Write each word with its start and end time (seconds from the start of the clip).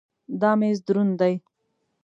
دا 0.41 0.51
مېز 0.59 0.77
دروند 0.87 1.13
دی. 1.19 1.33